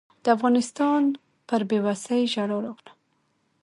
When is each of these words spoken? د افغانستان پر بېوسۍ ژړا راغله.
د 0.23 0.25
افغانستان 0.35 1.01
پر 1.47 1.61
بېوسۍ 1.69 2.21
ژړا 2.33 2.45
راغله. 2.63 2.91